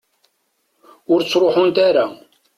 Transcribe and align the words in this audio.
Ur 1.11 1.19
ttruḥunt 1.21 1.77
ara. 1.87 2.05